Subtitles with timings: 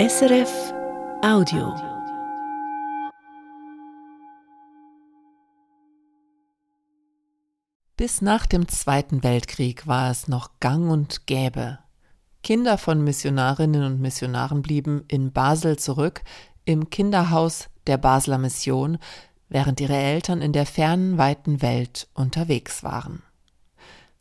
[0.00, 0.74] SRF
[1.22, 1.72] Audio.
[7.96, 11.78] Bis nach dem Zweiten Weltkrieg war es noch gang und gäbe.
[12.42, 16.22] Kinder von Missionarinnen und Missionaren blieben in Basel zurück,
[16.64, 18.98] im Kinderhaus der Basler Mission,
[19.48, 23.22] während ihre Eltern in der fernen, weiten Welt unterwegs waren.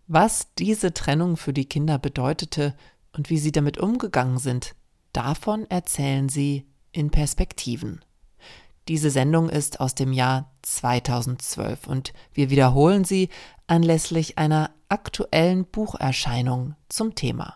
[0.05, 2.75] Was diese Trennung für die Kinder bedeutete
[3.13, 4.75] und wie sie damit umgegangen sind,
[5.14, 8.04] davon erzählen sie in Perspektiven.
[8.87, 13.29] Diese Sendung ist aus dem Jahr 2012 und wir wiederholen sie
[13.65, 17.56] anlässlich einer aktuellen Bucherscheinung zum Thema.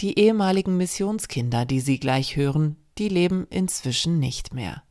[0.00, 4.82] Die ehemaligen Missionskinder, die Sie gleich hören, die leben inzwischen nicht mehr.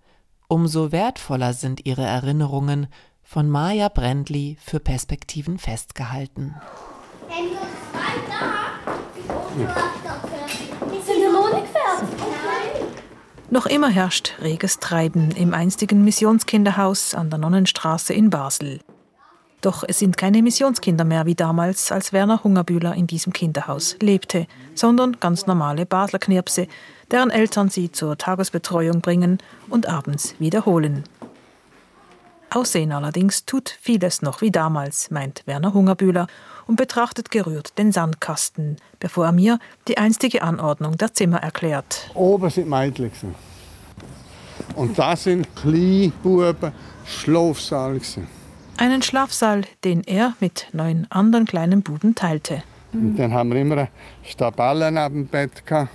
[0.48, 2.88] Umso wertvoller sind ihre Erinnerungen
[3.24, 6.56] von Maja Brendli für Perspektiven festgehalten.
[7.28, 7.60] Sind wir
[9.56, 10.73] noch nicht fertig?
[13.54, 18.80] Noch immer herrscht reges Treiben im einstigen Missionskinderhaus an der Nonnenstraße in Basel.
[19.62, 24.48] Doch es sind keine Missionskinder mehr wie damals, als Werner Hungerbühler in diesem Kinderhaus lebte,
[24.74, 26.68] sondern ganz normale Basler Knirpse,
[27.12, 29.38] deren Eltern sie zur Tagesbetreuung bringen
[29.70, 31.04] und abends wiederholen.
[32.50, 36.26] Aussehen allerdings tut vieles noch wie damals, meint Werner Hungerbühler
[36.68, 42.10] und betrachtet gerührt den Sandkasten, bevor er mir die einstige Anordnung der Zimmer erklärt.
[42.14, 43.12] Oben sind Mädchen.
[44.76, 46.72] Und das sind Kleinbuben
[47.06, 48.00] Schlafsaal.
[48.78, 52.64] Einen Schlafsaal, den er mit neun anderen kleinen Buben teilte.
[52.94, 53.90] Und dann haben wir immer eine
[54.24, 55.66] Stabelle neben dem Bett.
[55.66, 55.90] Gehabt.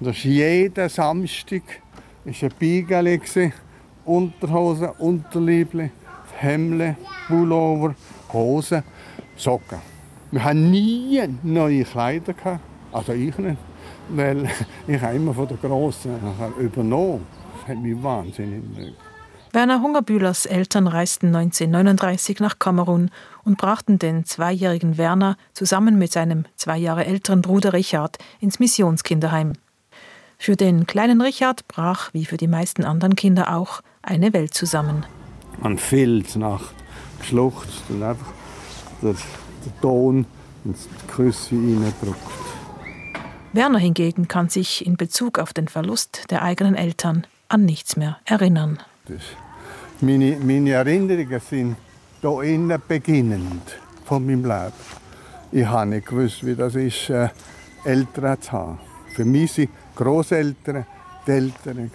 [0.00, 1.62] Und das war jeden Samstag
[2.24, 3.20] ist ein Beigeli,
[4.04, 5.90] Unterhosen, Unterliebli,
[6.36, 6.96] Hemden,
[7.28, 7.94] Pullover,
[8.32, 8.82] Hosen,
[9.36, 9.78] Socken.
[10.30, 12.32] Wir hatten nie neue Kleider.
[12.32, 12.60] Gehabt.
[12.92, 13.56] Also ich nicht.
[14.08, 14.48] Weil
[14.86, 16.16] ich habe immer von der Grossen
[16.58, 17.26] übernommen.
[17.60, 18.94] Das hat mich wahnsinnig mögen.
[19.52, 23.10] Werner Hungerbühlers Eltern reisten 1939 nach Kamerun
[23.44, 29.52] und brachten den zweijährigen Werner zusammen mit seinem zwei Jahre älteren Bruder Richard ins Missionskinderheim.
[30.38, 35.06] Für den kleinen Richard brach, wie für die meisten anderen Kinder auch, eine Welt zusammen.
[35.62, 36.74] Man fehlt Nacht,
[37.20, 38.32] geschluchzt und einfach
[39.04, 39.14] der,
[39.64, 40.26] der Ton
[40.64, 42.18] ins Küsse reindrückt.
[43.52, 48.18] Werner hingegen kann sich in Bezug auf den Verlust der eigenen Eltern an nichts mehr
[48.24, 48.80] erinnern.
[50.00, 51.76] Meine, meine Erinnerungen sind
[52.20, 54.72] hier innen beginnend von meinem Leben.
[55.52, 57.28] Ich habe nicht gewusst, wie das ist, äh,
[57.84, 58.80] Eltern zu haben.
[59.14, 60.84] Für mich sind Großeltern
[61.26, 61.90] die Eltern.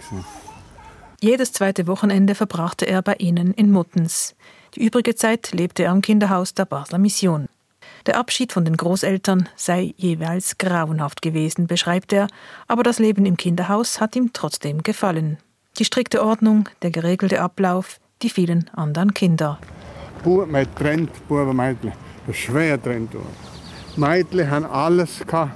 [1.20, 4.34] Jedes zweite Wochenende verbrachte er bei ihnen in Muttens.
[4.74, 7.48] Die übrige Zeit lebte er am Kinderhaus der Basler Mission.
[8.06, 12.28] Der Abschied von den Großeltern sei jeweils grauenhaft gewesen, beschreibt er,
[12.68, 15.38] aber das Leben im Kinderhaus hat ihm trotzdem gefallen.
[15.78, 19.58] Die strikte Ordnung, der geregelte Ablauf, die vielen anderen Kinder.
[20.22, 21.92] Buben hat getrennt, Buben Mädchen.
[22.26, 24.50] Das schwer getrennt worden.
[24.50, 25.54] Haben alles gehabt,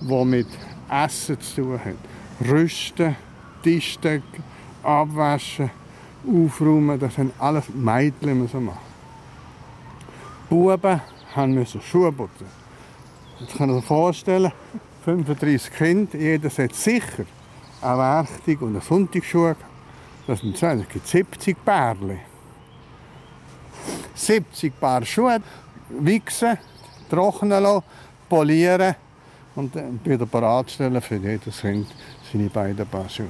[0.00, 0.48] was mit
[0.90, 2.48] Essen zu tun hat.
[2.48, 3.16] Rüsten,
[3.62, 4.42] Tischdecken,
[4.82, 5.70] abwaschen,
[6.26, 8.78] aufräumen, das sind alles Mädchen müssen machen.
[10.48, 11.00] Buben
[11.34, 12.46] haben müssen Schuhe putzen.
[13.38, 14.52] Jetzt kann man sich vorstellen,
[15.04, 17.24] 35 Kinder, jeder hat sicher
[17.80, 19.56] eine Werkzeug und eine Sonntagsschuhe.
[20.26, 22.18] Das sind es gibt 70 Pärchen.
[24.14, 25.38] 70 Paar Schuhe,
[25.88, 26.58] wichsen,
[27.08, 27.84] trocknen lassen,
[28.28, 28.94] polieren
[29.56, 31.86] und wieder bereitstellen für jedes Kind
[32.30, 33.28] seine beiden Paar Schuhe.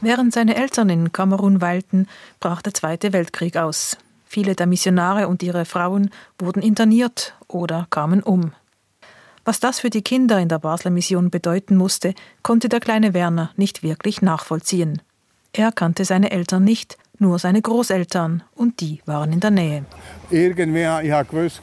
[0.00, 2.06] Während seine Eltern in Kamerun weilten,
[2.38, 3.98] brach der Zweite Weltkrieg aus.
[4.26, 8.52] Viele der Missionare und ihre Frauen wurden interniert oder kamen um.
[9.44, 13.50] Was das für die Kinder in der Basler Mission bedeuten musste, konnte der kleine Werner
[13.56, 15.00] nicht wirklich nachvollziehen.
[15.52, 19.84] Er kannte seine Eltern nicht, nur seine Großeltern, und die waren in der Nähe.
[20.30, 21.62] Irgendwie, ich habe gewusst,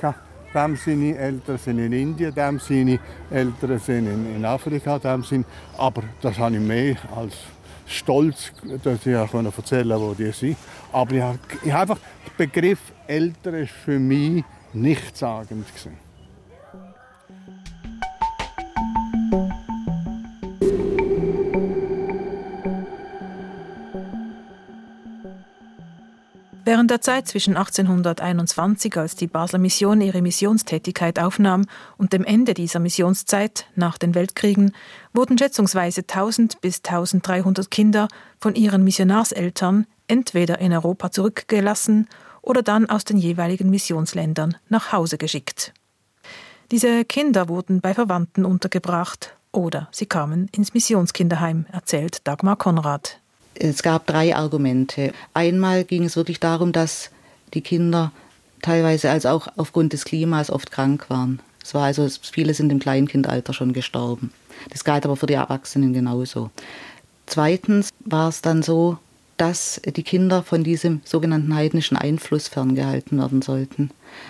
[0.53, 5.45] dem seine Eltern sind in Indien, dem seine Eltern sind in, Afrika, dem sind,
[5.77, 7.33] aber das habe ich mehr als
[7.85, 8.51] stolz,
[8.83, 10.57] dass ich erzählen konnte, wo die sind.
[10.91, 14.43] Aber ich habe, ich habe einfach, der Begriff Eltern ist für mich
[14.73, 16.04] nichtssagend gewesen.
[26.67, 31.67] Während der Zeit zwischen 1821, als die Basler Mission ihre Missionstätigkeit aufnahm,
[31.97, 34.73] und dem Ende dieser Missionszeit nach den Weltkriegen
[35.13, 38.07] wurden schätzungsweise 1000 bis 1300 Kinder
[38.39, 42.07] von ihren Missionarseltern entweder in Europa zurückgelassen
[42.41, 45.71] oder dann aus den jeweiligen Missionsländern nach Hause geschickt.
[46.71, 53.21] Diese Kinder wurden bei Verwandten untergebracht oder sie kamen ins Missionskinderheim, erzählt Dagmar Konrad.
[53.57, 55.13] Es gab drei Argumente.
[55.33, 57.09] Einmal ging es wirklich darum, dass
[57.53, 58.11] die Kinder
[58.61, 61.39] teilweise als auch aufgrund des Klimas oft krank waren.
[61.63, 64.31] Es war also, viele sind im Kleinkindalter schon gestorben.
[64.69, 66.51] Das galt aber für die Erwachsenen genauso.
[67.25, 68.97] Zweitens war es dann so,
[69.37, 73.89] dass die Kinder von diesem sogenannten heidnischen Einfluss ferngehalten werden sollten.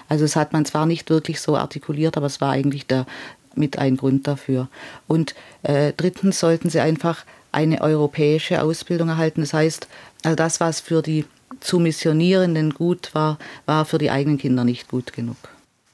[0.10, 3.06] Also es hat man zwar nicht wirklich so artikuliert, aber es war eigentlich der,
[3.54, 4.69] mit ein Grund dafür.
[5.07, 7.25] Und äh, drittens sollten sie einfach
[7.56, 9.42] eine europäische Ausbildung erhalten.
[9.42, 9.88] Das heißt,
[10.24, 11.25] also das, was für die
[11.62, 15.38] zu Missionierenden gut war, war für die eigenen Kinder nicht gut genug.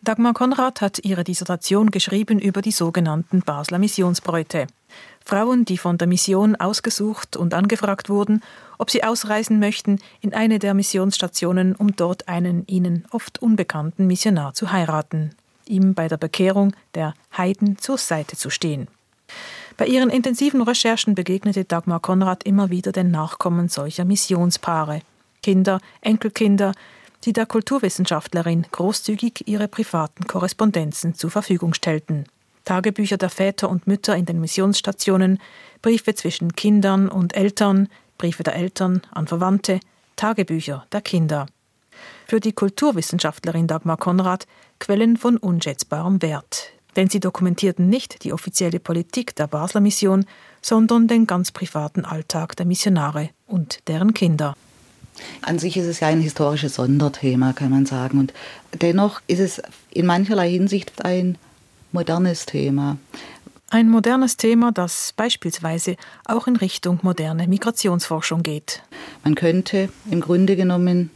[0.03, 4.65] Dagmar Konrad hat ihre Dissertation geschrieben über die sogenannten Basler Missionsbräute.
[5.23, 8.41] Frauen, die von der Mission ausgesucht und angefragt wurden,
[8.79, 14.55] ob sie ausreisen möchten in eine der Missionsstationen, um dort einen ihnen oft unbekannten Missionar
[14.55, 15.35] zu heiraten,
[15.67, 18.87] ihm bei der Bekehrung der Heiden zur Seite zu stehen.
[19.81, 25.01] Bei ihren intensiven Recherchen begegnete Dagmar Konrad immer wieder den Nachkommen solcher Missionspaare,
[25.41, 26.73] Kinder, Enkelkinder,
[27.23, 32.25] die der Kulturwissenschaftlerin großzügig ihre privaten Korrespondenzen zur Verfügung stellten.
[32.63, 35.39] Tagebücher der Väter und Mütter in den Missionsstationen,
[35.81, 37.89] Briefe zwischen Kindern und Eltern,
[38.19, 39.79] Briefe der Eltern an Verwandte,
[40.15, 41.47] Tagebücher der Kinder.
[42.27, 44.45] Für die Kulturwissenschaftlerin Dagmar Konrad
[44.77, 50.25] Quellen von unschätzbarem Wert, denn sie dokumentierten nicht die offizielle Politik der Basler Mission,
[50.61, 54.55] sondern den ganz privaten Alltag der Missionare und deren Kinder.
[55.41, 58.19] An sich ist es ja ein historisches Sonderthema, kann man sagen.
[58.19, 58.33] Und
[58.73, 61.37] dennoch ist es in mancherlei Hinsicht ein
[61.91, 62.97] modernes Thema.
[63.69, 65.95] Ein modernes Thema, das beispielsweise
[66.25, 68.83] auch in Richtung moderne Migrationsforschung geht.
[69.23, 71.09] Man könnte im Grunde genommen,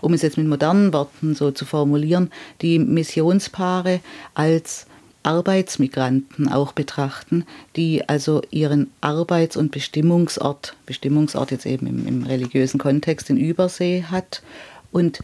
[0.00, 2.30] um es jetzt mit modernen Worten so zu formulieren,
[2.62, 4.00] die Missionspaare
[4.34, 4.86] als
[5.22, 7.44] Arbeitsmigranten auch betrachten,
[7.76, 14.04] die also ihren Arbeits- und Bestimmungsort, Bestimmungsort jetzt eben im, im religiösen Kontext in Übersee
[14.10, 14.42] hat.
[14.92, 15.20] Und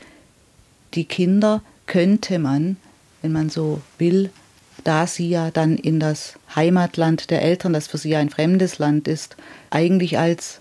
[0.95, 2.77] die Kinder könnte man,
[3.23, 4.31] wenn man so will,
[4.85, 9.09] da sie ja dann in das Heimatland der Eltern, das für sie ein fremdes Land
[9.09, 9.37] ist,
[9.71, 10.61] eigentlich als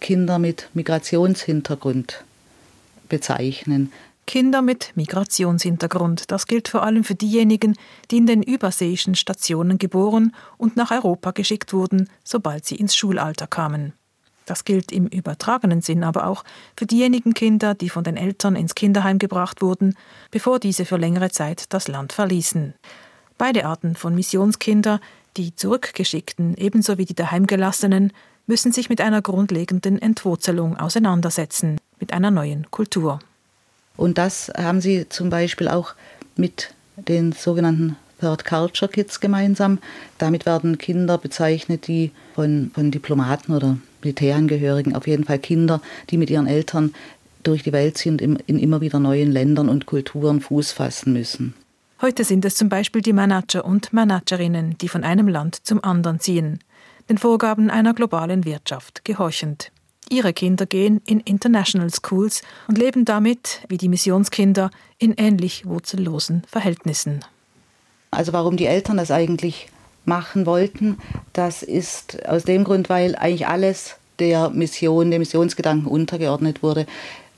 [0.00, 2.24] Kinder mit Migrationshintergrund
[3.08, 3.92] bezeichnen.
[4.26, 6.30] Kinder mit Migrationshintergrund.
[6.30, 7.76] Das gilt vor allem für diejenigen,
[8.10, 13.46] die in den überseeischen Stationen geboren und nach Europa geschickt wurden, sobald sie ins Schulalter
[13.46, 13.92] kamen.
[14.46, 16.44] Das gilt im übertragenen Sinn aber auch
[16.76, 19.96] für diejenigen Kinder, die von den Eltern ins Kinderheim gebracht wurden,
[20.30, 22.74] bevor diese für längere Zeit das Land verließen.
[23.38, 25.00] Beide Arten von Missionskinder,
[25.36, 28.12] die Zurückgeschickten ebenso wie die Daheimgelassenen,
[28.46, 33.18] müssen sich mit einer grundlegenden Entwurzelung auseinandersetzen, mit einer neuen Kultur.
[33.96, 35.94] Und das haben sie zum Beispiel auch
[36.36, 39.78] mit den sogenannten Third Culture Kids gemeinsam.
[40.18, 45.80] Damit werden Kinder bezeichnet, die von, von Diplomaten oder Militärangehörigen, auf jeden Fall Kinder,
[46.10, 46.94] die mit ihren Eltern
[47.42, 51.54] durch die Welt sind, in, in immer wieder neuen Ländern und Kulturen Fuß fassen müssen.
[52.00, 56.20] Heute sind es zum Beispiel die Manager und Managerinnen, die von einem Land zum anderen
[56.20, 56.58] ziehen,
[57.08, 59.70] den Vorgaben einer globalen Wirtschaft gehorchend.
[60.10, 66.42] Ihre Kinder gehen in International Schools und leben damit, wie die Missionskinder, in ähnlich wurzellosen
[66.46, 67.24] Verhältnissen.
[68.10, 69.68] Also warum die Eltern das eigentlich
[70.04, 70.98] machen wollten,
[71.32, 76.86] das ist aus dem Grund, weil eigentlich alles der Mission, dem Missionsgedanken untergeordnet wurde.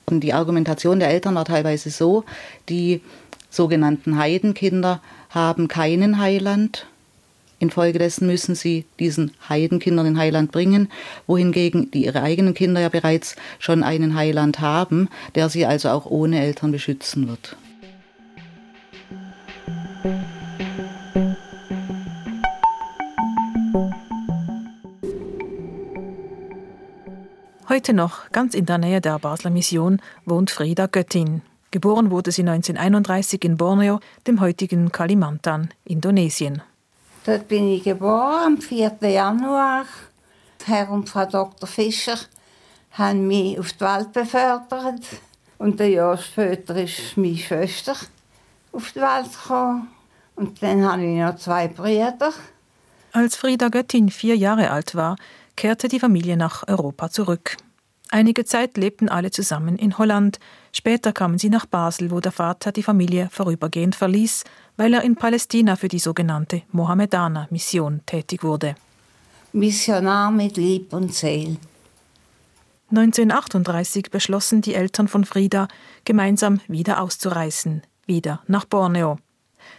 [0.05, 2.25] Und die Argumentation der Eltern war teilweise so,
[2.69, 3.01] die
[3.51, 6.87] sogenannten Heidenkinder haben keinen Heiland,
[7.59, 10.89] Infolgedessen müssen sie diesen Heidenkindern in Heiland bringen,
[11.27, 16.07] wohingegen die ihre eigenen Kinder ja bereits schon einen Heiland haben, der sie also auch
[16.07, 17.57] ohne Eltern beschützen wird.
[27.69, 31.43] Heute noch, ganz in der Nähe der Basler Mission, wohnt Frieda Göttin.
[31.73, 36.63] Geboren wurde sie 1931 in Borneo, dem heutigen Kalimantan, Indonesien.
[37.27, 38.99] Dort bin ich geboren, am 4.
[39.01, 39.85] Januar.
[40.65, 41.69] Herr und Frau Dr.
[41.69, 42.17] Fischer
[42.93, 45.03] haben mich auf die Welt befördert.
[45.59, 47.97] Und ein Jahr später ist meine Schwester
[48.71, 49.89] auf die Welt gekommen.
[50.37, 52.33] Und dann habe ich noch zwei Brüder.
[53.11, 55.17] Als Frieda Göttin vier Jahre alt war,
[55.57, 57.57] kehrte die Familie nach Europa zurück.
[58.11, 60.39] Einige Zeit lebten alle zusammen in Holland.
[60.73, 64.45] Später kamen sie nach Basel, wo der Vater die Familie vorübergehend verließ,
[64.77, 68.77] weil er in Palästina für die sogenannte Mohammedaner-Mission tätig wurde.
[69.53, 71.57] Missionar mit Lieb und Seele.
[72.91, 75.67] 1938 beschlossen die Eltern von Frieda,
[76.05, 79.19] gemeinsam wieder auszureisen, wieder nach Borneo.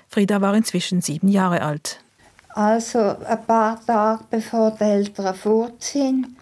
[0.09, 2.01] Frieda war inzwischen sieben Jahre alt.
[2.49, 6.35] Also ein paar Tage bevor die Eltern fort sind,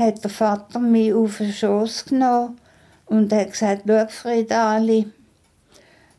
[0.00, 2.58] hat der Vater mich auf den Schoß genommen
[3.06, 5.06] und hat gesagt, schau Friedali,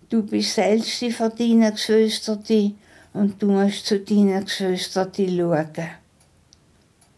[0.10, 2.76] du bist selbst von deinen Geschwistern
[3.14, 5.90] und du musst zu deinen Geschwistern schauen.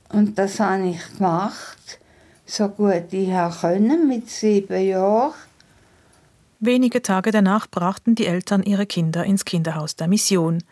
[0.09, 1.99] Und das habe ich gemacht,
[2.45, 3.29] so gut ich
[3.61, 5.33] können mit sieben Jahren.
[6.59, 10.63] Wenige Tage danach brachten die Eltern ihre Kinder ins Kinderhaus der Mission,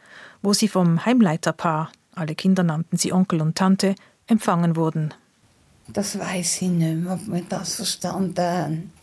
[0.41, 3.95] wo sie vom Heimleiterpaar, alle Kinder nannten sie Onkel und Tante,
[4.27, 5.13] empfangen wurden.
[5.93, 8.93] Das weiß ich nicht mehr, ob wir das verstanden haben.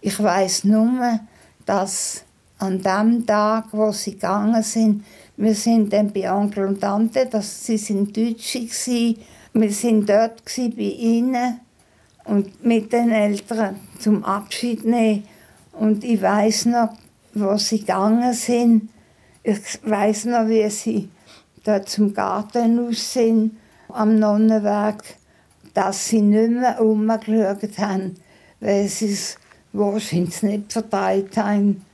[0.00, 1.20] Ich weiß nur,
[1.64, 2.22] dass
[2.58, 5.04] an dem Tag, wo sie gegangen sind,
[5.36, 9.16] wir sind dann bei Onkel und Tante, dass sie sind Deutsche waren.
[9.54, 11.60] Wir sind dort bei ihnen
[12.24, 15.24] und mit den Eltern zum Abschied nehmen.
[15.72, 16.90] Und ich weiß noch,
[17.32, 18.90] wo sie gegangen sind.
[19.42, 21.08] Ich weiß noch, wie sie
[21.64, 23.56] dort zum Garten aus sind,
[23.88, 25.02] am Nonnenweg,
[25.74, 28.16] dass sie nicht mehr umgeschaut haben,
[28.60, 29.36] weil sie es
[29.72, 31.84] wahrscheinlich nicht verteilt haben,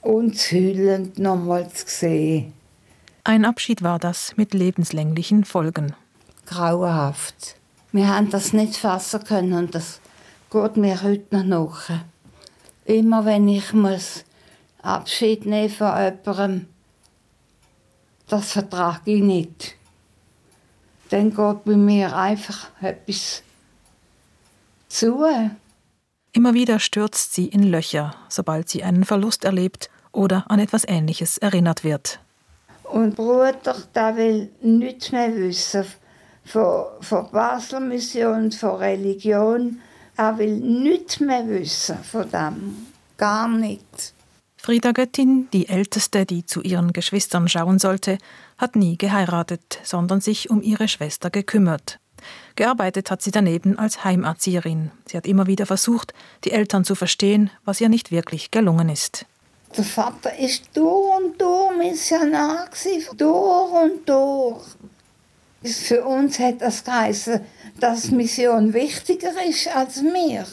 [0.00, 2.52] uns heulend nochmals sehen.
[3.24, 5.94] Ein Abschied war das mit lebenslänglichen Folgen.
[6.46, 7.56] Grauenhaft.
[7.92, 10.00] Wir haben das nicht fassen können und das
[10.50, 11.90] geht mir heute noch nach.
[12.84, 14.24] Immer wenn ich muss
[14.82, 16.66] Abschied nehmen von jemandem,
[18.26, 19.76] das vertrage ich nicht.
[21.12, 23.42] Dann geht bei mir einfach etwas
[24.88, 25.26] zu.
[26.32, 31.36] Immer wieder stürzt sie in Löcher, sobald sie einen Verlust erlebt oder an etwas Ähnliches
[31.36, 32.18] erinnert wird.
[32.84, 35.84] Und Bruder, der will nichts mehr wissen
[36.46, 39.80] von, von Basler Mission, von Religion.
[40.16, 42.86] Er will nichts mehr wissen von dem.
[43.18, 44.14] Gar nicht.
[44.64, 48.18] Frieda Göttin, die Älteste, die zu ihren Geschwistern schauen sollte,
[48.56, 51.98] hat nie geheiratet, sondern sich um ihre Schwester gekümmert.
[52.54, 54.92] Gearbeitet hat sie daneben als Heimerzieherin.
[55.04, 56.14] Sie hat immer wieder versucht,
[56.44, 59.26] die Eltern zu verstehen, was ihr nicht wirklich gelungen ist.
[59.76, 62.68] Der Vater ist durch und durch Missionar,
[63.16, 64.62] durch und durch.
[65.64, 67.40] Für uns hat das geheißen,
[67.80, 70.46] dass Mission wichtiger ist als mir.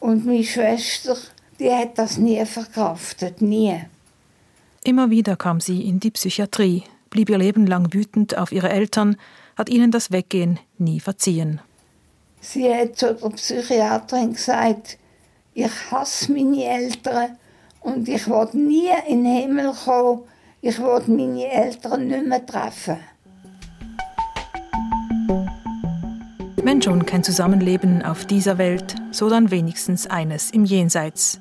[0.00, 1.16] Und meine Schwester,
[1.60, 3.78] die hat das nie verkraftet, nie.
[4.82, 9.16] Immer wieder kam sie in die Psychiatrie, blieb ihr Leben lang wütend auf ihre Eltern,
[9.56, 11.60] hat ihnen das Weggehen nie verziehen.
[12.40, 14.96] Sie hat zu der Psychiaterin gesagt,
[15.52, 17.36] ich hasse meine Eltern
[17.80, 20.22] und ich wollte nie in den Himmel kommen.
[20.62, 22.96] Ich wollte meine Eltern nicht mehr treffen.
[26.62, 31.40] Wenn schon kein Zusammenleben auf dieser Welt, so dann wenigstens eines im Jenseits.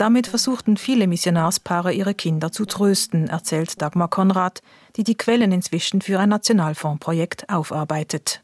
[0.00, 4.62] Damit versuchten viele Missionarspaare ihre Kinder zu trösten, erzählt Dagmar Konrad,
[4.96, 8.40] die die Quellen inzwischen für ein Nationalfondsprojekt aufarbeitet.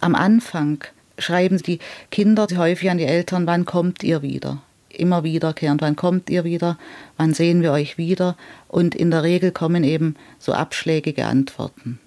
[0.00, 0.82] Am Anfang
[1.16, 1.78] schreiben die
[2.10, 4.62] Kinder häufig an die Eltern, wann kommt ihr wieder?
[4.90, 5.80] immer wiederkehrend.
[5.80, 6.76] Wann kommt ihr wieder?
[7.18, 8.36] Wann sehen wir euch wieder?
[8.66, 12.00] Und in der Regel kommen eben so abschlägige Antworten.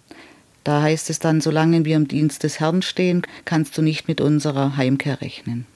[0.65, 4.20] Da heißt es dann, solange wir im Dienst des Herrn stehen, kannst du nicht mit
[4.20, 5.68] unserer Heimkehr rechnen.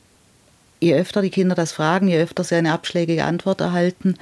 [0.84, 4.16] Je öfter die Kinder das fragen, je öfter sie eine abschlägige Antwort erhalten,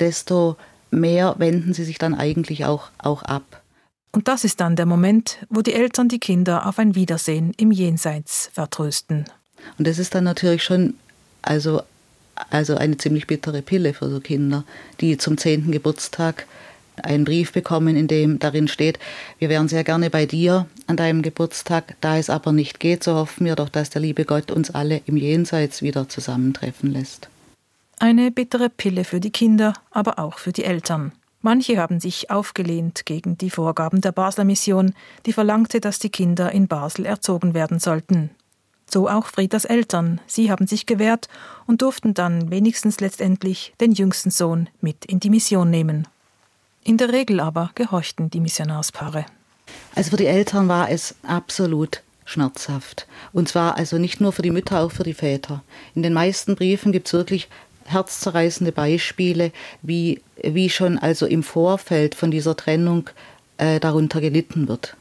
[0.00, 0.56] desto
[0.90, 3.62] mehr wenden sie sich dann eigentlich auch, auch ab.
[4.10, 7.70] Und das ist dann der Moment, wo die Eltern die Kinder auf ein Wiedersehen im
[7.70, 9.24] Jenseits vertrösten.
[9.78, 10.94] Und das ist dann natürlich schon
[11.42, 11.82] also
[12.50, 14.64] also eine ziemlich bittere Pille für so Kinder,
[15.00, 16.46] die zum zehnten Geburtstag
[17.02, 18.98] einen Brief bekommen, in dem darin steht,
[19.38, 23.14] wir wären sehr gerne bei dir an deinem Geburtstag, da es aber nicht geht, so
[23.14, 27.28] hoffen wir doch, dass der liebe Gott uns alle im Jenseits wieder zusammentreffen lässt.
[27.98, 31.12] Eine bittere Pille für die Kinder, aber auch für die Eltern.
[31.40, 34.94] Manche haben sich aufgelehnt gegen die Vorgaben der Basler Mission,
[35.26, 38.30] die verlangte, dass die Kinder in Basel erzogen werden sollten.
[38.90, 40.20] So auch Friedas Eltern.
[40.26, 41.28] Sie haben sich gewehrt
[41.66, 46.06] und durften dann wenigstens letztendlich den jüngsten Sohn mit in die Mission nehmen.
[46.84, 49.24] In der Regel aber gehorchten die Missionarspaare.
[49.94, 53.06] Also für die Eltern war es absolut schmerzhaft.
[53.32, 55.62] Und zwar also nicht nur für die Mütter, auch für die Väter.
[55.94, 57.48] In den meisten Briefen gibt es wirklich
[57.86, 63.08] herzzerreißende Beispiele, wie, wie schon also im Vorfeld von dieser Trennung
[63.56, 64.96] äh, darunter gelitten wird.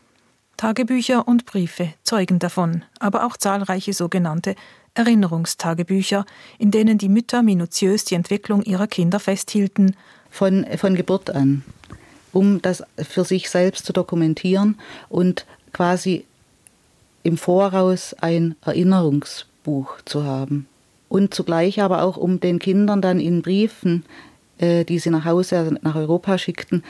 [0.58, 4.56] Tagebücher und Briefe zeugen davon, aber auch zahlreiche sogenannte
[4.94, 6.26] Erinnerungstagebücher,
[6.60, 9.96] in denen die Mütter minutiös die Entwicklung ihrer Kinder festhielten.
[10.34, 11.64] Von, von Geburt an,
[12.32, 16.26] um das für sich selbst zu dokumentieren und quasi
[17.22, 20.68] im Voraus ein Erinnerungsbuch zu haben.
[21.08, 24.06] Und zugleich aber auch, um den Kindern dann in Briefen,
[24.58, 26.84] äh, die sie nach Hause, also nach Europa schickten,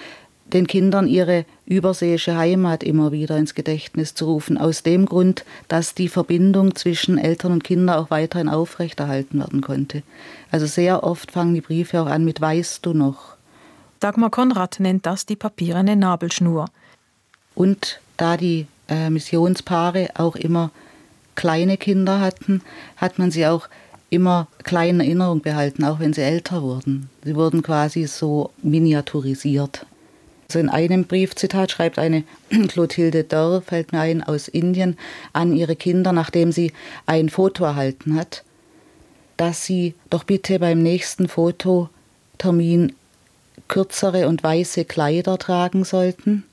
[0.53, 5.95] den Kindern ihre überseeische Heimat immer wieder ins Gedächtnis zu rufen, aus dem Grund, dass
[5.95, 10.03] die Verbindung zwischen Eltern und Kindern auch weiterhin aufrechterhalten werden konnte.
[10.51, 13.35] Also sehr oft fangen die Briefe auch an mit Weißt du noch?
[13.99, 16.65] Dagmar Konrad nennt das die papierene Nabelschnur.
[17.55, 20.71] Und da die äh, Missionspaare auch immer
[21.35, 22.61] kleine Kinder hatten,
[22.97, 23.67] hat man sie auch
[24.09, 27.09] immer klein in Erinnerung behalten, auch wenn sie älter wurden.
[27.23, 29.85] Sie wurden quasi so miniaturisiert.
[30.53, 32.23] Also in einem Briefzitat schreibt eine
[32.67, 34.99] Clotilde Dörr, fällt mir ein, aus Indien,
[35.33, 36.73] an ihre Kinder, nachdem sie
[37.07, 38.43] ein Foto erhalten hat,
[39.35, 42.93] dass sie doch bitte beim nächsten Fototermin
[43.67, 46.43] kürzere und weiße Kleider tragen sollten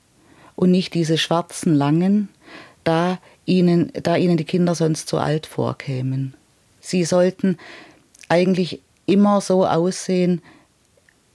[0.55, 2.27] und nicht diese schwarzen langen,
[2.83, 6.33] da ihnen, da ihnen die Kinder sonst zu alt vorkämen.
[6.79, 7.59] Sie sollten
[8.29, 10.41] eigentlich immer so aussehen,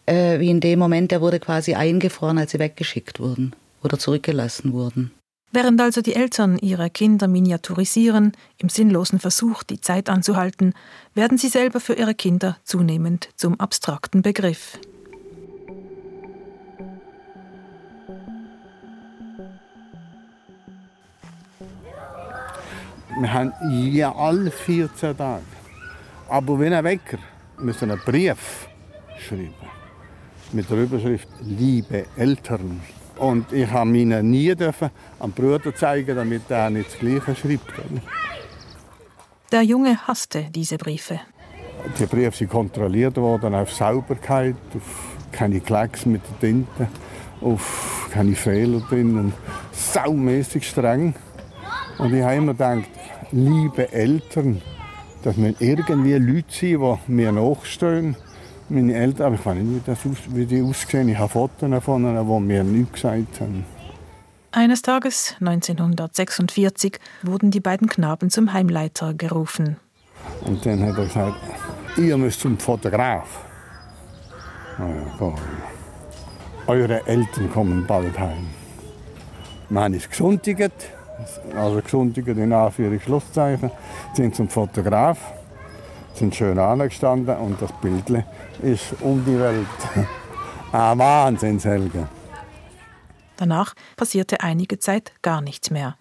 [0.06, 4.72] äh, wie in dem Moment, der wurde quasi eingefroren, als sie weggeschickt wurden oder zurückgelassen
[4.72, 5.12] wurden.
[5.52, 10.74] Während also die Eltern ihre Kinder miniaturisieren, im sinnlosen Versuch, die Zeit anzuhalten,
[11.14, 14.78] werden sie selber für ihre Kinder zunehmend zum abstrakten Begriff.
[23.18, 23.52] Wir haben
[23.94, 25.42] ja alle 14 Tage.
[26.28, 27.18] Aber wenn ein Wecker,
[27.58, 28.68] müssen einen Brief
[29.18, 29.65] schreiben.
[30.52, 32.80] Mit der Überschrift Liebe Eltern.
[33.16, 37.72] Und ich habe ihnen nie dürfen am Bruder zeigen, damit er nicht das Gleiche schreibt.
[39.52, 41.20] Der Junge hasste diese Briefe.
[41.98, 46.88] Die Briefe sind kontrolliert worden auf Sauberkeit, auf keine Klecks mit der Tinte,
[47.40, 49.32] auf keine Fehler drin und
[49.72, 51.14] saumäßig streng.
[51.98, 52.90] Und ich habe immer gedacht,
[53.32, 54.62] liebe Eltern,
[55.22, 58.16] dass wir irgendwie Leute sind, die mir nachstehen.
[58.68, 59.98] Meine Eltern, aber ich weiß nicht, wie, das
[60.34, 61.08] wie die aussehen.
[61.08, 63.64] Ich habe Fotos von ihnen, die mir nichts gesagt haben.
[64.50, 69.76] Eines Tages, 1946, wurden die beiden Knaben zum Heimleiter gerufen.
[70.44, 71.36] Und dann hat er gesagt,
[71.96, 73.44] ihr müsst zum Fotograf.
[74.78, 75.34] ja,
[76.66, 78.46] Eure Eltern kommen bald heim.
[79.68, 80.72] Man ist gesundigt
[81.56, 83.70] also gesundigen in Anführungs-Schlusszeichen,
[84.12, 85.18] sind zum Fotograf,
[86.18, 88.04] sind schön angestanden und das Bild
[88.62, 89.66] ist um die Welt.
[90.72, 92.08] Ein Wahnsinnshelge.
[93.36, 95.96] Danach passierte einige Zeit gar nichts mehr,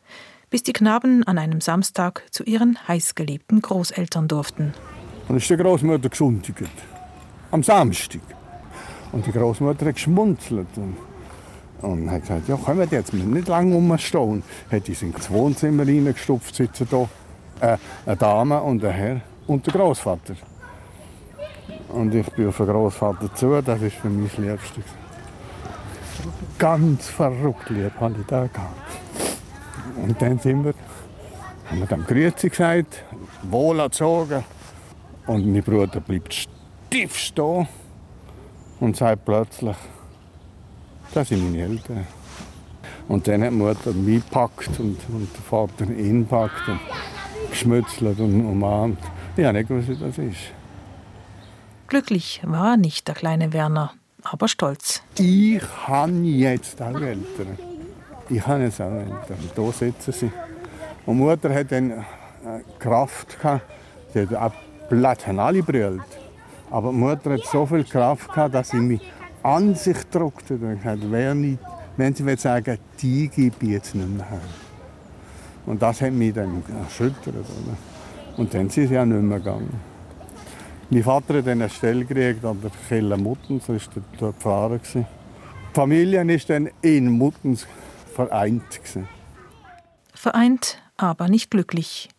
[0.49, 4.73] bis die Knaben an einem Samstag zu ihren heißgeliebten Großeltern durften.
[5.28, 6.69] Und ist die Großmutter gesundigt.
[7.51, 8.21] Am Samstag.
[9.12, 10.67] Und die Großmutter hat geschmunzelt.
[10.78, 10.97] Und
[11.82, 14.43] und hat gesagt, ja, kommen jetzt, wir nicht lange rumstehen.
[14.71, 17.08] Hat uns ins Wohnzimmer reingestopft, sitzen da
[17.60, 20.36] äh, eine Dame und ein Herr und der Großvater.
[21.89, 24.81] Und ich bin auf den Großvater zu, das ist für mich das Liebste.
[26.58, 28.75] Ganz verrückt lieb habe ich da gehabt.
[30.01, 30.73] Und dann sind wir,
[31.69, 33.03] haben wir dann Grüezi gesagt,
[33.43, 34.43] wohl erzogen.
[35.27, 37.67] Und mein Bruder bleibt stief stehen
[38.79, 39.75] und sagt plötzlich,
[41.13, 42.08] das sind meine Eltern.
[43.08, 46.79] Und dann hat die Mutter mich gepackt und, und der Vater ihn gepackt und
[47.49, 48.99] geschmützelt und umarmt.
[49.38, 50.38] Ich habe nicht gewusst, wie das ist.
[51.88, 53.93] Glücklich war nicht der kleine Werner,
[54.24, 55.02] aber stolz.
[55.17, 57.58] Ich habe jetzt auch Eltern.
[58.30, 59.50] Ich habe jetzt auch Eltern.
[59.56, 60.32] Da sitzen sie.
[61.06, 62.04] Und Mutter hat dann äh,
[62.80, 63.65] Kraft gehabt.
[64.13, 64.54] Sie hat auch
[64.89, 66.02] Blatt, haben alle brüllt.
[66.71, 69.02] Aber die Mutter hat so viel Kraft gehabt, dass sie mich
[69.43, 71.60] an sich gedruckt hat und gesagt, wer nicht,
[71.98, 74.41] wenn sie sagen, die gebe ich jetzt nicht mehr her.
[75.65, 77.28] Und das hat mich dann erschüttert.
[77.28, 77.94] Oder?
[78.38, 79.80] Und dann sind sie ja nicht mehr gegangen.
[80.89, 84.80] Mein Vater hat dann eine Stelle gekriegt an der Kelle Muttens, er war dort Pfarrer.
[84.93, 85.06] Die
[85.74, 87.65] Familie ist dann in Muttens
[88.13, 88.63] vereint.
[90.13, 92.10] Vereint, aber nicht glücklich.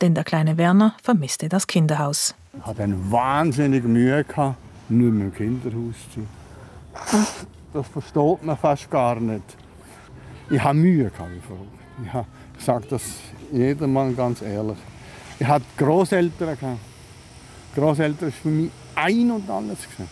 [0.00, 2.34] Denn der kleine Werner vermisste das Kinderhaus.
[2.56, 4.56] Ich hatte eine wahnsinnige Mühe, gehabt,
[4.88, 6.20] nur mit dem Kinderhaus zu
[7.06, 7.26] sein.
[7.72, 9.44] Das versteht man fast gar nicht.
[10.48, 11.30] Ich habe Mühe gehabt,
[12.04, 12.26] ich habe
[12.56, 13.02] gesagt, das
[13.52, 14.78] jedermann ganz ehrlich.
[15.38, 16.78] Ich hatte Großeltern gehabt.
[17.74, 20.08] Großeltern ist für mich ein und alles gewesen.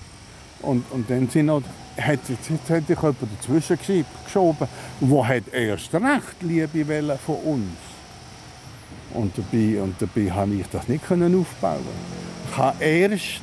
[0.61, 1.63] Und, und dann sind noch,
[1.99, 3.79] hat, jetzt, jetzt hat sich jemand dazwischen
[4.25, 4.69] geschoben,
[5.01, 7.77] der hat erst recht Liebe von uns.
[9.15, 11.81] Und dabei, und dabei konnte ich das nicht aufbauen.
[12.51, 13.43] Ich habe erst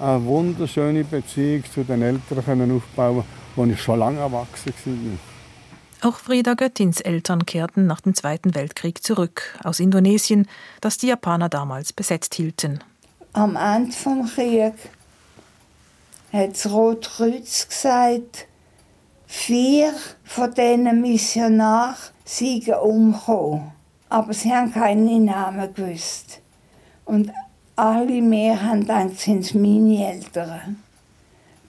[0.00, 3.24] eine wunderschöne Beziehung zu den Eltern aufbauen
[3.56, 5.31] als ich schon lange erwachsen war.
[6.04, 10.48] Auch Frieda Göttins Eltern kehrten nach dem Zweiten Weltkrieg zurück aus Indonesien,
[10.80, 12.80] das die Japaner damals besetzt hielten.
[13.34, 14.72] Am Ende des Krieges
[16.32, 18.48] hat das Rote Kreuz gesagt,
[19.28, 23.70] vier von diesen Missionaren sind umgekommen.
[24.08, 26.40] Aber sie haben keine Namen gewusst.
[27.04, 27.30] Und
[27.76, 30.82] alle mehr haben gedacht, sind meine Eltern.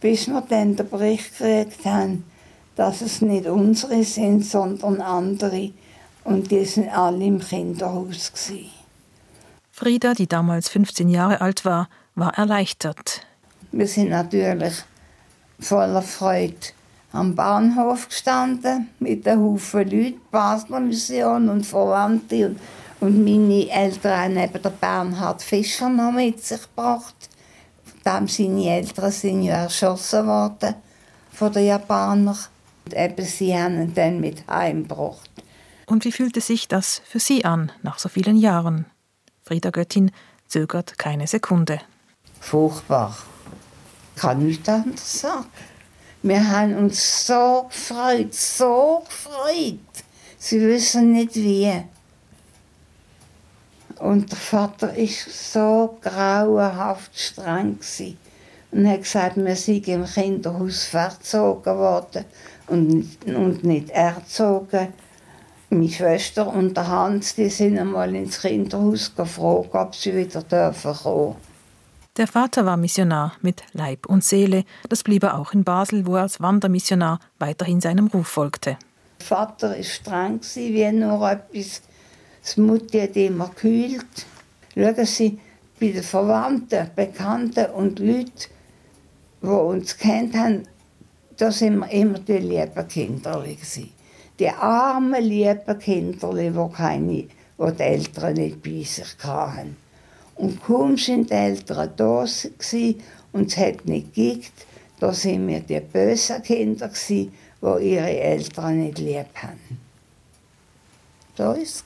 [0.01, 2.25] Bis wir dann den Bericht gekriegt haben,
[2.75, 5.71] dass es nicht unsere sind, sondern andere.
[6.23, 8.31] Und die sind alle im Kinderhaus.
[8.31, 8.69] Gewesen.
[9.71, 13.21] Frieda, die damals 15 Jahre alt war, war erleichtert.
[13.71, 14.83] Wir sind natürlich
[15.59, 16.55] voller Freude
[17.11, 22.47] am Bahnhof gestanden mit einem Haufen Leuten, Basler Mission und Verwandte.
[22.47, 22.59] Und,
[22.99, 27.15] und meine Eltern haben eben den Bernhard Fischer noch mit sich gebracht.
[28.05, 30.75] Dem seine Eltern sind ja erschossen worden
[31.31, 32.37] von den Japanern.
[32.85, 35.29] Und eben sie haben ihn dann mit heimgebracht.
[35.85, 38.85] Und wie fühlte sich das für Sie an, nach so vielen Jahren?
[39.41, 40.11] Frieda Göttin
[40.47, 41.79] zögert keine Sekunde.
[42.39, 43.17] Furchtbar.
[44.15, 45.45] Ich kann nichts anderes sagen.
[46.21, 49.79] Wir haben uns so gefreut, so gefreut.
[50.37, 51.83] Sie wissen nicht wie.
[53.99, 58.17] Und der Vater ist so grauenhaft streng gewesen.
[58.73, 62.25] Und hat gesagt, wir sind im Kinderhaus verzogen worden
[62.67, 64.87] und, und nicht erzogen.
[65.69, 70.93] Meine Schwester und der Hans, die sind einmal ins Kinderhaus gefragt, ob sie wieder dürfen
[70.93, 71.35] kommen.
[72.15, 74.65] Der Vater war Missionar mit Leib und Seele.
[74.87, 78.77] Das blieb er auch in Basel, wo er als Wandermissionar weiterhin seinem Ruf folgte.
[79.19, 81.81] Der Vater war streng, wie nur etwas.
[82.43, 84.27] Das Mutti hat immer gekühlt.
[84.75, 85.39] Schauen Sie,
[85.79, 88.49] bei den Verwandten, Bekannten und Leuten,
[89.43, 90.63] die uns kennt haben,
[91.37, 93.43] da sind wir immer die lieben Kinder.
[94.39, 97.27] Die armen, lieben Kinder, die, keine, die
[97.57, 99.75] die Eltern nicht bei sich hatten.
[100.35, 102.25] Und kaum sind die Eltern da
[103.33, 104.45] und es hat nicht gegeben,
[104.99, 109.79] da sind wir die bösen Kinder, die ihre Eltern nicht lieb haben.
[111.37, 111.83] So war es.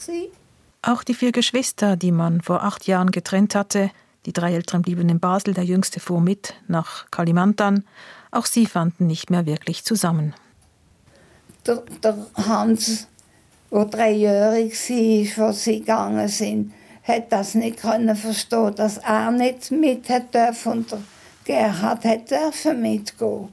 [0.81, 3.89] Auch die vier Geschwister, die man vor acht Jahren getrennt hatte,
[4.27, 7.85] die drei Älteren blieben in Basel, der jüngste fuhr mit nach Kalimantan,
[8.29, 10.35] auch sie fanden nicht mehr wirklich zusammen.
[11.65, 13.07] Der, der Hans,
[13.71, 14.73] der dreijährig
[15.37, 20.71] war, als sie gegangen sind, hat das nicht können verstehen, dass er nicht mit dürfen
[20.73, 20.99] und der
[21.45, 23.47] Gerhard dürfen mitgehen.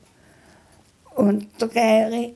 [1.15, 2.35] Und der Geri,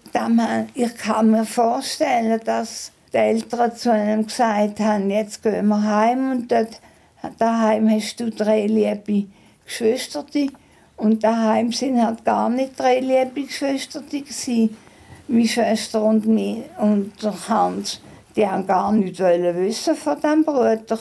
[0.75, 6.31] ich kann mir vorstellen, dass die Eltern zu ihm gesagt haben, jetzt gehen wir heim
[6.31, 6.81] und dort,
[7.39, 9.29] daheim hast du drei liebe
[9.65, 10.25] Geschwister
[10.97, 14.77] und daheim sind halt gar nicht drei liebe Geschwister gewesen.
[15.27, 18.01] Meine Schwester und, mich und der Hans
[18.39, 20.99] die haben gar nicht wissen von dem Bruder.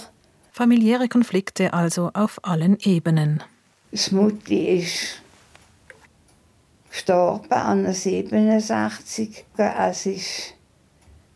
[0.51, 3.43] Familiäre Konflikte also auf allen Ebenen.
[3.91, 5.21] Das Mutti ist
[6.89, 9.45] gestorben an 67.
[9.56, 10.53] Es ist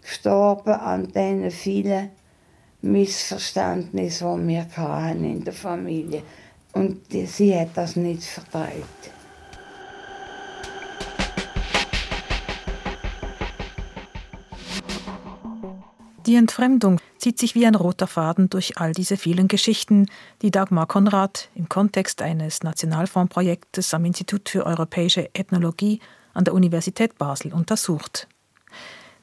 [0.02, 2.10] gestorben an den vielen
[2.82, 6.42] Missverständnissen, die wir in der Familie hatten.
[6.74, 9.12] Und sie hat das nicht vertreibt.
[16.28, 20.06] Die Entfremdung zieht sich wie ein roter Faden durch all diese vielen Geschichten,
[20.42, 26.00] die Dagmar Konrad im Kontext eines Nationalfondsprojektes am Institut für europäische Ethnologie
[26.34, 28.28] an der Universität Basel untersucht.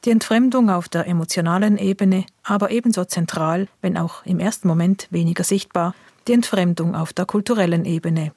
[0.04, 5.42] Die Entfremdung auf der emotionalen Ebene, aber ebenso zentral, wenn auch im ersten Moment weniger
[5.42, 5.94] sichtbar,
[6.28, 8.32] die Entfremdung auf der kulturellen Ebene.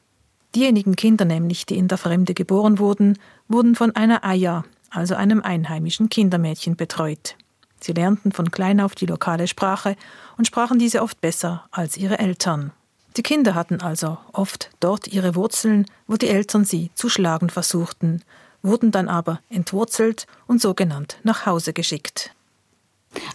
[0.55, 5.41] Diejenigen Kinder nämlich, die in der Fremde geboren wurden, wurden von einer Aya, also einem
[5.41, 7.35] einheimischen Kindermädchen, betreut.
[7.79, 9.95] Sie lernten von klein auf die lokale Sprache
[10.37, 12.71] und sprachen diese oft besser als ihre Eltern.
[13.17, 18.23] Die Kinder hatten also oft dort ihre Wurzeln, wo die Eltern sie zu schlagen versuchten,
[18.63, 22.31] wurden dann aber entwurzelt und sogenannt nach Hause geschickt.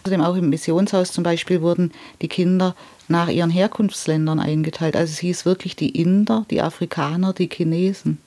[0.01, 2.75] Außerdem auch im Missionshaus zum Beispiel wurden die Kinder
[3.07, 4.95] nach ihren Herkunftsländern eingeteilt.
[4.95, 8.17] Also es hieß wirklich die Inder, die Afrikaner, die Chinesen.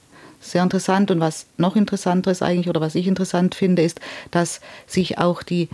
[0.40, 1.10] Sehr interessant.
[1.10, 5.42] Und was noch interessanter ist eigentlich, oder was ich interessant finde, ist, dass sich auch
[5.42, 5.68] die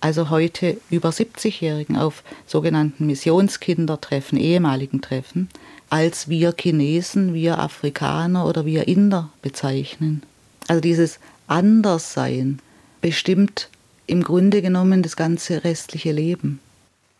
[0.00, 5.48] also heute über 70-Jährigen auf sogenannten Missionskindertreffen, ehemaligen Treffen,
[5.88, 10.22] als wir Chinesen, wir Afrikaner oder wir Inder bezeichnen.
[10.68, 12.60] Also dieses Anderssein
[13.00, 13.68] bestimmt
[14.06, 16.60] im Grunde genommen das ganze restliche Leben.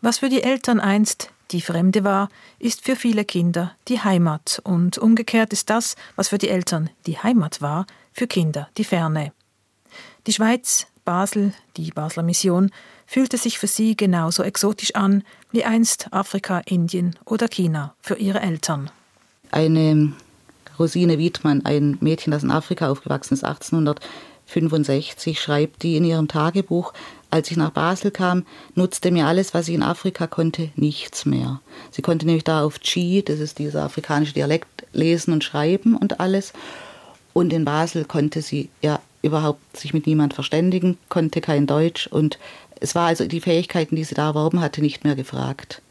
[0.01, 2.29] Was für die Eltern einst die Fremde war,
[2.59, 7.17] ist für viele Kinder die Heimat und umgekehrt ist das, was für die Eltern die
[7.17, 9.31] Heimat war, für Kinder die Ferne.
[10.25, 12.71] Die Schweiz Basel, die Basler Mission,
[13.05, 18.41] fühlte sich für sie genauso exotisch an wie einst Afrika, Indien oder China für ihre
[18.41, 18.89] Eltern.
[19.51, 20.13] Eine
[20.79, 23.99] Rosine Wiedmann, ein Mädchen, das in Afrika aufgewachsen ist, 1800,
[24.47, 26.93] 65 schreibt die in ihrem Tagebuch,
[27.31, 31.61] als ich nach Basel kam, nutzte mir alles, was ich in Afrika konnte, nichts mehr.
[31.91, 36.19] Sie konnte nämlich da auf Chi, das ist dieser afrikanische Dialekt, lesen und schreiben und
[36.19, 36.53] alles.
[37.33, 42.37] Und in Basel konnte sie ja überhaupt sich mit niemand verständigen, konnte kein Deutsch und
[42.79, 45.81] es war also die Fähigkeiten, die sie da erworben hatte, nicht mehr gefragt.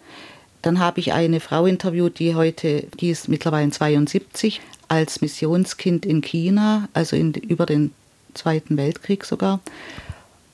[0.64, 6.22] Dann habe ich eine Frau interviewt, die heute, die ist mittlerweile 72, als Missionskind in
[6.22, 7.92] China, also in, über den
[8.33, 9.61] Zweiten Weltkrieg sogar.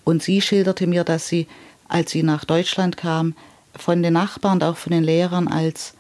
[0.03, 1.47] Und sie schilderte mir, dass sie,
[1.87, 3.37] als sie nach Deutschland kam,
[3.77, 5.95] von den Nachbarn und auch von den Lehrern als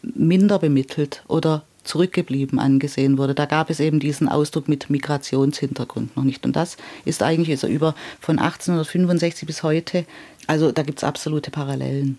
[0.00, 3.34] minder bemittelt oder zurückgeblieben angesehen wurde.
[3.34, 6.46] Da gab es eben diesen Ausdruck mit Migrationshintergrund noch nicht.
[6.46, 10.06] Und das ist eigentlich also über von 1865 bis heute.
[10.46, 12.16] Also da gibt es absolute Parallelen.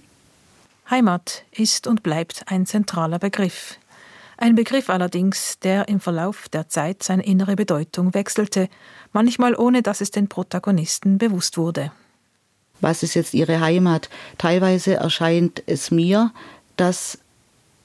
[0.89, 3.77] Heimat ist und bleibt ein zentraler Begriff.
[4.37, 8.69] Ein Begriff allerdings, der im Verlauf der Zeit seine innere Bedeutung wechselte,
[9.11, 11.91] manchmal ohne dass es den Protagonisten bewusst wurde.
[12.81, 14.09] Was ist jetzt ihre Heimat?
[14.37, 16.31] Teilweise erscheint es mir,
[16.77, 17.17] dass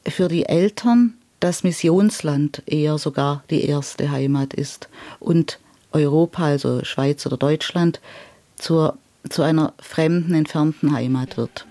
[0.07, 4.89] für die Eltern das Missionsland eher sogar die erste Heimat ist
[5.19, 5.59] und
[5.93, 8.01] Europa, also Schweiz oder Deutschland,
[8.57, 8.97] zur,
[9.29, 11.67] zu einer fremden, entfernten Heimat wird.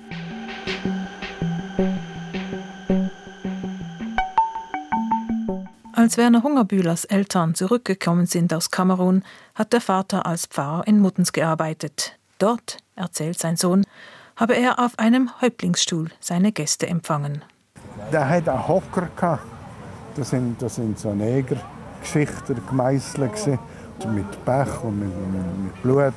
[6.03, 9.23] Als Werner Hungerbühlers Eltern zurückgekommen sind aus Kamerun,
[9.55, 12.19] hat der Vater als Pfarrer in Muttens gearbeitet.
[12.39, 13.85] Dort, erzählt sein Sohn,
[14.35, 17.41] habe er auf einem Häuptlingsstuhl seine Gäste empfangen.
[18.11, 19.39] Der hat einen Hocker
[20.17, 23.47] das sind, das sind so Negergeschichten gemeißelt
[24.13, 25.07] mit Pech und mit,
[25.63, 26.13] mit Blut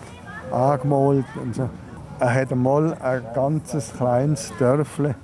[0.51, 1.71] angemalt und so.
[2.19, 5.15] Er hat einmal ein ganzes kleines Dörfle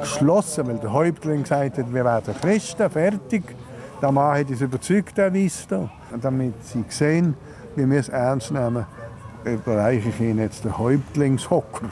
[0.00, 3.44] geschlossen, weil der Häuptling gesagt hat, wir werden Christen, fertig.
[4.00, 5.30] Der Mann hat uns überzeugt, der.
[5.30, 7.34] Und damit sie sehen,
[7.76, 8.86] wie wir es ernst nehmen,
[9.44, 11.90] überreiche ich ihnen jetzt den Häuptlingshocker.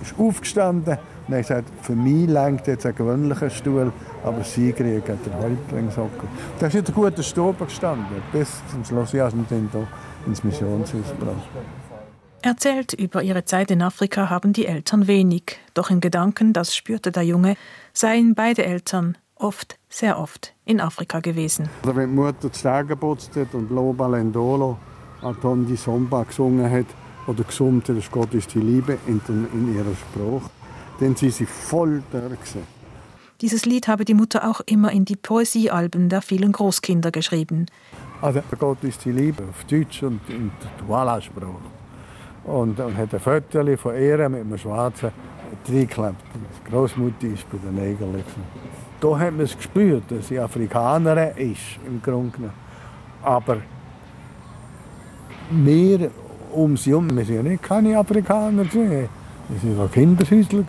[0.00, 4.72] Er ist aufgestanden, und hat gesagt, für mich lenkt jetzt ein gewöhnlicher Stuhl, aber sie
[4.72, 6.26] kriegen den Häuptlingshocker.
[6.58, 9.12] Da ist jetzt ein guter Stube gestanden, bis zum Schluss.
[9.12, 9.86] Wir sind hier
[10.26, 11.48] ins Missionshaus gebracht.
[12.42, 17.10] Erzählt über ihre Zeit in Afrika haben die Eltern wenig, doch in Gedanken, das spürte
[17.10, 17.56] der Junge,
[17.94, 21.68] seien beide Eltern oft, sehr oft in Afrika gewesen.
[21.82, 24.78] Also wenn die Mutter die Stege geputzt hat und Loba Lendolo
[25.22, 26.86] Atondi Somba gesungen hat
[27.26, 29.20] oder gesungen hat, das Gott ist die Liebe in,
[29.52, 30.50] in ihrer Sprache,
[31.00, 32.20] dann sind sie voll da.
[33.40, 37.66] Dieses Lied habe die Mutter auch immer in die Poesiealben der vielen Großkinder geschrieben.
[38.20, 41.74] Also Gott ist die Liebe auf Deutsch und in der Walla-Sprache.
[42.44, 45.10] Und dann hat ein Foto von ihr mit einem schwarzen
[45.68, 46.16] reingeklebt.
[46.66, 48.24] Die Großmutter ist bei den Nägeln.
[49.00, 52.54] Da hat man es gespürt, dass sie Afrikanerin ist, im Grunde genommen.
[53.22, 53.58] Aber
[55.50, 56.10] wir
[56.52, 58.64] um sie herum, wir sind ja nicht keine Afrikaner.
[58.72, 59.08] Wir
[59.78, 60.64] waren Kinderhäusler.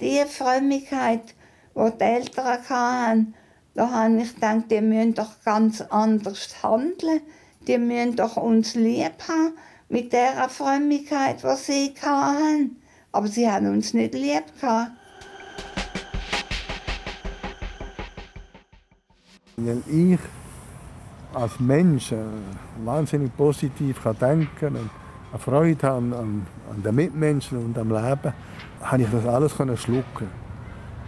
[0.00, 1.34] Die Frömmigkeit,
[1.74, 3.34] die die Eltern hatten,
[3.74, 7.20] da habe ich gedacht, die müssen doch ganz anders handeln.
[7.66, 9.54] Die müssen doch uns lieb haben
[9.92, 12.76] mit der Frömmigkeit, die sie hatten.
[13.12, 14.92] Aber sie haben uns nicht lieb gehabt.
[19.58, 20.18] Weil ich
[21.34, 22.14] als Mensch
[22.84, 24.90] wahnsinnig positiv kann denken und
[25.30, 28.32] eine Freude haben an, an den Mitmenschen und am Leben,
[28.82, 30.28] habe ich das alles schlucken.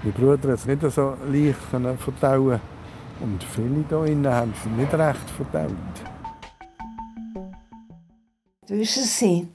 [0.02, 1.58] Mein Bruder hat es nicht so leicht
[1.98, 2.60] verdauen
[3.20, 6.13] und viele hier innen haben es nicht recht verdaut.
[8.68, 9.48] Wissen Sie,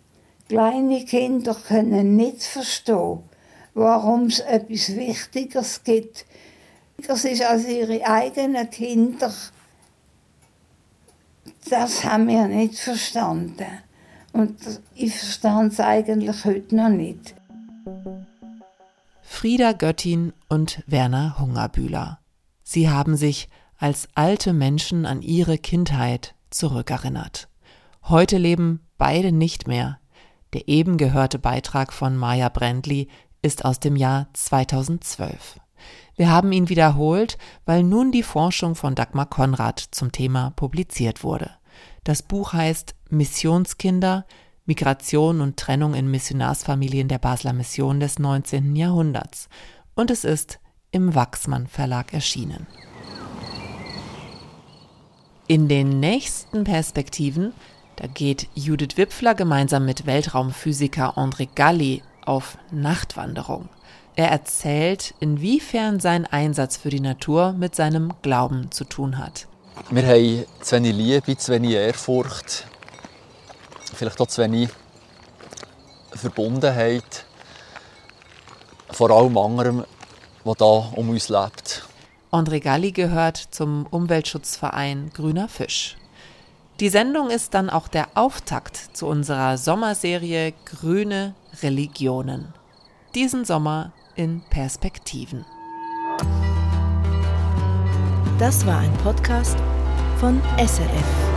[0.47, 3.23] kleine Kinder können nicht verstehen,
[3.73, 6.25] warum es etwas Wichtigeres gibt.
[7.07, 9.33] Das ist als ihre eigenen Kinder
[11.69, 13.67] das haben wir nicht verstanden.
[14.31, 14.57] Und
[14.95, 17.35] ich verstand es eigentlich heute noch nicht.
[19.21, 22.19] Frieda Göttin und Werner Hungerbühler.
[22.63, 27.48] Sie haben sich als alte Menschen an ihre Kindheit zurückerinnert.
[28.09, 29.99] Heute leben beide nicht mehr.
[30.53, 33.07] Der eben gehörte Beitrag von Maja Brandli
[33.43, 35.59] ist aus dem Jahr 2012.
[36.15, 41.51] Wir haben ihn wiederholt, weil nun die Forschung von Dagmar Konrad zum Thema publiziert wurde.
[42.03, 44.25] Das Buch heißt Missionskinder,
[44.65, 48.75] Migration und Trennung in Missionarsfamilien der Basler Mission des 19.
[48.75, 49.49] Jahrhunderts
[49.93, 52.65] und es ist im Wachsmann Verlag erschienen.
[55.45, 57.53] In den nächsten Perspektiven,
[57.99, 63.67] da geht Judith Wipfler gemeinsam mit Weltraumphysiker André Galli auf Nachtwanderung.
[64.15, 69.47] Er erzählt, inwiefern sein Einsatz für die Natur mit seinem Glauben zu tun hat.
[69.89, 72.67] Wir haben zu wenig Liebe, zu wenig Ehrfurcht,
[73.93, 74.69] vielleicht auch zu wenig
[76.11, 77.25] Verbundenheit
[78.91, 79.83] vor allem anderem,
[80.45, 81.83] was da um uns lebt.
[82.31, 85.98] André Galli gehört zum Umweltschutzverein Grüner Fisch.
[86.79, 92.53] Die Sendung ist dann auch der Auftakt zu unserer Sommerserie Grüne Religionen.
[93.15, 95.45] Diesen Sommer in Perspektiven.
[98.37, 99.57] Das war ein Podcast
[100.19, 101.28] von SRF.